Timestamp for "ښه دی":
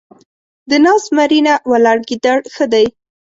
2.53-2.85